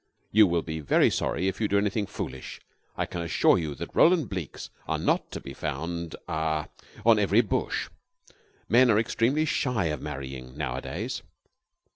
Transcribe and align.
You 0.31 0.47
will 0.47 0.63
be 0.63 0.79
very 0.79 1.11
sorry 1.11 1.47
if 1.47 1.61
you 1.61 1.67
do 1.67 1.77
anything 1.77 2.07
foolish. 2.07 2.59
I 2.97 3.05
can 3.05 3.21
assure 3.21 3.59
you 3.59 3.75
that 3.75 3.95
Roland 3.95 4.29
Blekes 4.29 4.71
are 4.87 4.97
not 4.97 5.29
to 5.29 5.39
be 5.39 5.53
found 5.53 6.15
ah 6.27 6.69
on 7.05 7.19
every 7.19 7.41
bush. 7.41 7.87
Men 8.67 8.89
are 8.89 8.97
extremely 8.97 9.45
shy 9.45 9.85
of 9.93 10.01
marrying 10.01 10.57
nowadays." 10.57 11.21